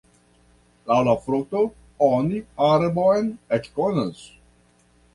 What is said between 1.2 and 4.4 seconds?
frukto oni arbon ekkonas.